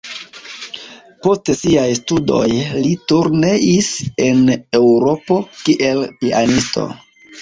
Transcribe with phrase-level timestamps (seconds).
[1.25, 2.47] Post siaj studoj
[2.85, 3.91] li turneis
[4.29, 4.41] en
[4.81, 6.89] Eŭropo kiel pianisto.